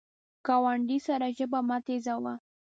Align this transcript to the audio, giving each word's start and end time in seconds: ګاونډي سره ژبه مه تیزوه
ګاونډي 0.45 0.97
سره 1.07 1.27
ژبه 1.37 1.59
مه 1.67 1.77
تیزوه 1.85 2.33